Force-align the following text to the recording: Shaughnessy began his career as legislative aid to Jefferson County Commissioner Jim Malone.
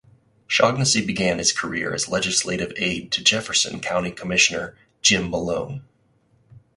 Shaughnessy 0.47 1.05
began 1.05 1.37
his 1.37 1.51
career 1.51 1.93
as 1.93 2.09
legislative 2.09 2.73
aid 2.75 3.11
to 3.11 3.23
Jefferson 3.23 3.79
County 3.79 4.09
Commissioner 4.09 4.75
Jim 5.03 5.29
Malone. 5.29 5.83